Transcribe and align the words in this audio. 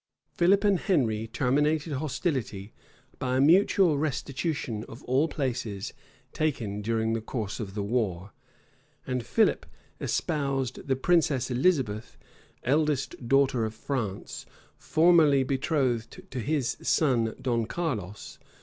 Philip 0.31 0.63
and 0.63 0.79
Henry 0.79 1.27
terminated 1.27 1.93
hostilities 1.93 2.71
by 3.19 3.37
a 3.37 3.39
mutual 3.39 3.99
restitution 3.99 4.83
of 4.89 5.03
all 5.03 5.27
places 5.27 5.93
taken 6.33 6.81
during 6.81 7.13
the 7.13 7.21
course 7.21 7.59
of 7.59 7.75
the 7.75 7.83
war; 7.83 8.31
and 9.05 9.23
Philip 9.23 9.63
espoused 9.99 10.87
the 10.87 10.95
princess 10.95 11.51
Elizabeth, 11.51 12.17
eldest 12.63 13.27
daughter 13.27 13.63
of 13.63 13.75
France, 13.75 14.47
formerly 14.75 15.43
betrothed 15.43 16.23
to 16.31 16.39
his 16.39 16.77
son 16.81 17.35
Don 17.39 17.67
Carlos. 17.67 18.39